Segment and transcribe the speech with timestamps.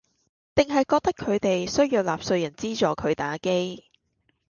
[0.55, 3.83] 定係覺得佢哋需要納稅人資助佢打機